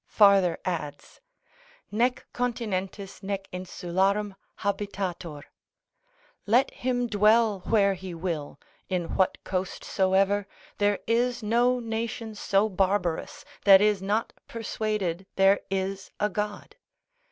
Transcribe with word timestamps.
farther 0.07 0.57
adds) 0.65 1.21
nec 1.91 2.25
continentis 2.33 3.21
nec 3.21 3.47
insularum 3.53 4.33
habitator, 4.61 5.43
let 6.47 6.71
him 6.71 7.05
dwell 7.05 7.59
where 7.65 7.93
he 7.93 8.11
will, 8.15 8.59
in 8.89 9.15
what 9.15 9.37
coast 9.43 9.83
soever, 9.83 10.47
there 10.79 10.97
is 11.05 11.43
no 11.43 11.79
nation 11.79 12.33
so 12.33 12.67
barbarous 12.67 13.45
that 13.63 13.79
is 13.79 14.01
not 14.01 14.33
persuaded 14.47 15.27
there 15.35 15.59
is 15.69 16.09
a 16.19 16.29
God. 16.31 16.77